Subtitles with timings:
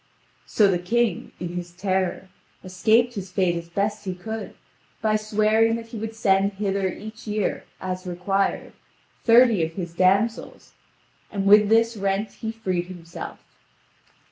[0.47, 2.29] So the king, in his terror,
[2.63, 4.55] escaped his fate as best he could,
[4.99, 8.73] by swearing that he would send hither each year, as required,
[9.23, 10.73] thirty of his damsels,
[11.31, 13.37] and with this rent he freed himself.